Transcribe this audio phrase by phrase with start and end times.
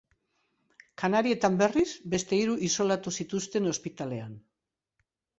[1.01, 4.33] Kanarietan, berriz, beste hiru isolatu zituzten ospitalean.